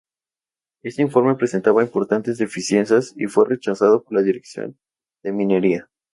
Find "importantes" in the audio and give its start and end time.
1.83-2.39